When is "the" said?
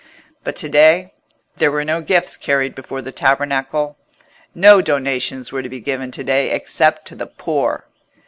3.03-3.11, 7.15-7.27